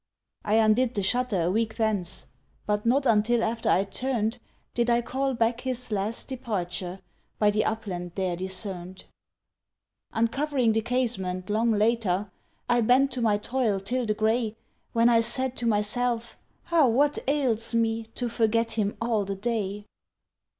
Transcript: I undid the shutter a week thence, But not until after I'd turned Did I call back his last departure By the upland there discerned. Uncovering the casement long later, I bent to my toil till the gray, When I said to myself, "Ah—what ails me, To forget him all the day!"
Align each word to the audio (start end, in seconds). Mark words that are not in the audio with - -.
I 0.43 0.55
undid 0.55 0.95
the 0.95 1.03
shutter 1.03 1.43
a 1.43 1.51
week 1.51 1.75
thence, 1.75 2.25
But 2.65 2.87
not 2.87 3.05
until 3.05 3.43
after 3.43 3.69
I'd 3.69 3.91
turned 3.91 4.39
Did 4.73 4.89
I 4.89 5.03
call 5.03 5.35
back 5.35 5.61
his 5.61 5.91
last 5.91 6.27
departure 6.27 7.01
By 7.37 7.51
the 7.51 7.65
upland 7.65 8.13
there 8.15 8.35
discerned. 8.35 9.03
Uncovering 10.11 10.71
the 10.73 10.81
casement 10.81 11.51
long 11.51 11.69
later, 11.71 12.31
I 12.67 12.81
bent 12.81 13.11
to 13.11 13.21
my 13.21 13.37
toil 13.37 13.79
till 13.79 14.07
the 14.07 14.15
gray, 14.15 14.55
When 14.91 15.07
I 15.07 15.21
said 15.21 15.55
to 15.57 15.67
myself, 15.67 16.35
"Ah—what 16.71 17.19
ails 17.27 17.75
me, 17.75 18.05
To 18.15 18.27
forget 18.27 18.71
him 18.71 18.97
all 18.99 19.23
the 19.23 19.35
day!" 19.35 19.85